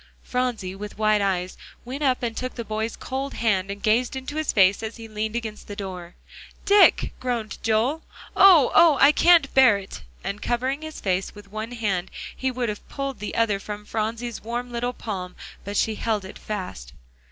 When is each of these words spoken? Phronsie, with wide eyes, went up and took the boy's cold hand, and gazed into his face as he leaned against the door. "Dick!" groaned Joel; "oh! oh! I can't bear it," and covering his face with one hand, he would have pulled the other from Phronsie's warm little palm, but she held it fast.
Phronsie, 0.23 0.73
with 0.73 0.97
wide 0.97 1.21
eyes, 1.21 1.55
went 1.85 2.01
up 2.01 2.23
and 2.23 2.35
took 2.35 2.55
the 2.55 2.63
boy's 2.65 2.95
cold 2.95 3.35
hand, 3.35 3.69
and 3.69 3.83
gazed 3.83 4.15
into 4.15 4.35
his 4.37 4.51
face 4.51 4.81
as 4.81 4.95
he 4.95 5.07
leaned 5.07 5.35
against 5.35 5.67
the 5.67 5.75
door. 5.75 6.15
"Dick!" 6.65 7.13
groaned 7.19 7.59
Joel; 7.61 8.01
"oh! 8.35 8.71
oh! 8.73 8.97
I 8.99 9.11
can't 9.11 9.53
bear 9.53 9.77
it," 9.77 10.01
and 10.23 10.41
covering 10.41 10.81
his 10.81 10.99
face 10.99 11.35
with 11.35 11.51
one 11.51 11.73
hand, 11.73 12.09
he 12.35 12.49
would 12.49 12.67
have 12.69 12.89
pulled 12.89 13.19
the 13.19 13.35
other 13.35 13.59
from 13.59 13.85
Phronsie's 13.85 14.41
warm 14.43 14.71
little 14.71 14.93
palm, 14.93 15.35
but 15.63 15.77
she 15.77 15.93
held 15.93 16.25
it 16.25 16.39
fast. 16.39 16.93